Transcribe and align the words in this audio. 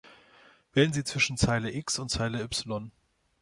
Wählen 0.73 0.93
Sie 0.93 1.03
zwischen 1.03 1.37
Zeile 1.37 1.71
X 1.75 1.99
und 1.99 2.09
Zeile 2.09 2.41
Y. 2.41 2.89